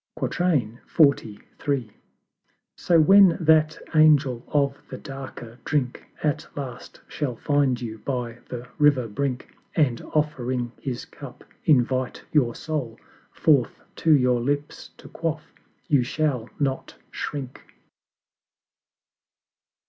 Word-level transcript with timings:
XLIII. 0.19 0.79
So 2.75 2.99
when 2.99 3.37
that 3.39 3.77
Angel 3.93 4.43
of 4.47 4.81
the 4.89 4.97
darker 4.97 5.59
Drink 5.63 6.07
At 6.23 6.47
last 6.57 7.01
shall 7.07 7.35
find 7.35 7.79
you 7.79 7.99
by 7.99 8.39
the 8.49 8.67
river 8.79 9.07
brink, 9.07 9.55
And, 9.75 10.01
offering 10.15 10.71
his 10.81 11.05
Cup, 11.05 11.43
invite 11.65 12.23
your 12.31 12.55
Soul 12.55 12.99
Forth 13.31 13.79
to 13.97 14.11
your 14.11 14.39
Lips 14.41 14.89
to 14.97 15.07
quaff 15.07 15.53
you 15.87 16.01
shall 16.01 16.49
not 16.59 16.95
shrink. 17.11 17.61